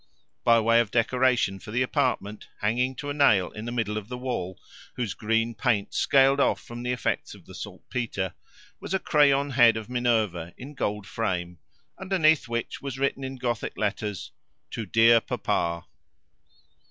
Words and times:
By 0.43 0.59
way 0.59 0.79
of 0.79 0.89
decoration 0.89 1.59
for 1.59 1.69
the 1.69 1.83
apartment, 1.83 2.47
hanging 2.61 2.95
to 2.95 3.11
a 3.11 3.13
nail 3.13 3.51
in 3.51 3.65
the 3.65 3.71
middle 3.71 3.99
of 3.99 4.07
the 4.07 4.17
wall, 4.17 4.59
whose 4.95 5.13
green 5.13 5.53
paint 5.53 5.93
scaled 5.93 6.39
off 6.39 6.59
from 6.59 6.81
the 6.81 6.91
effects 6.91 7.35
of 7.35 7.45
the 7.45 7.53
saltpetre, 7.53 8.33
was 8.79 8.95
a 8.95 8.99
crayon 8.99 9.51
head 9.51 9.77
of 9.77 9.89
Minerva 9.91 10.55
in 10.57 10.73
gold 10.73 11.05
frame, 11.05 11.59
underneath 11.99 12.47
which 12.47 12.81
was 12.81 12.97
written 12.97 13.23
in 13.23 13.35
Gothic 13.35 13.77
letters 13.77 14.31
"To 14.71 14.87
dear 14.87 15.21
Papa." 15.21 15.85